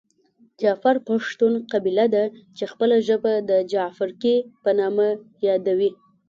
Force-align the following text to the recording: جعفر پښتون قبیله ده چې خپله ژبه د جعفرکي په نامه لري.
جعفر 0.61 0.95
پښتون 1.07 1.53
قبیله 1.71 2.05
ده 2.15 2.23
چې 2.57 2.63
خپله 2.71 2.95
ژبه 3.07 3.33
د 3.49 3.51
جعفرکي 3.71 4.35
په 4.63 4.69
نامه 4.79 5.07
لري. 5.65 5.91